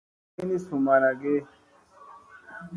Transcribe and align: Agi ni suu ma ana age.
Agi 0.37 0.45
ni 0.47 0.57
suu 0.65 0.79
ma 0.85 0.91
ana 0.95 1.09
age. 1.13 1.35